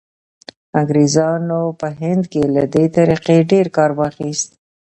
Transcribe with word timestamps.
انګریزانو 0.81 1.61
په 1.79 1.87
هند 2.01 2.23
کې 2.31 2.43
له 2.55 2.63
دې 2.73 2.85
طریقې 2.97 3.37
ډېر 3.51 3.65
کار 3.77 3.91
واخیست. 3.99 4.49